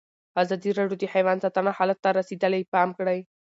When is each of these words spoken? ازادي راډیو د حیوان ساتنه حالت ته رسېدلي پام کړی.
ازادي 0.43 0.69
راډیو 0.79 0.99
د 0.99 1.03
حیوان 1.13 1.37
ساتنه 1.43 1.71
حالت 1.77 1.97
ته 2.03 2.09
رسېدلي 2.19 2.61
پام 2.73 2.89
کړی. 2.97 3.19